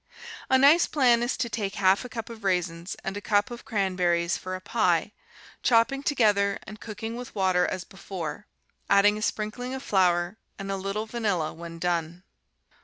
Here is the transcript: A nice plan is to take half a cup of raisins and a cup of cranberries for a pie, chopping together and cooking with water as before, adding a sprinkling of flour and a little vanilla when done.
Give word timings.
A 0.49 0.57
nice 0.57 0.87
plan 0.87 1.21
is 1.21 1.37
to 1.37 1.47
take 1.47 1.75
half 1.75 2.03
a 2.03 2.09
cup 2.09 2.31
of 2.31 2.43
raisins 2.43 2.95
and 3.03 3.15
a 3.15 3.21
cup 3.21 3.51
of 3.51 3.65
cranberries 3.65 4.35
for 4.35 4.55
a 4.55 4.59
pie, 4.59 5.11
chopping 5.61 6.01
together 6.01 6.57
and 6.63 6.79
cooking 6.81 7.15
with 7.17 7.35
water 7.35 7.67
as 7.67 7.83
before, 7.83 8.47
adding 8.89 9.15
a 9.19 9.21
sprinkling 9.21 9.75
of 9.75 9.83
flour 9.83 10.37
and 10.57 10.71
a 10.71 10.75
little 10.75 11.05
vanilla 11.05 11.53
when 11.53 11.77
done. 11.77 12.23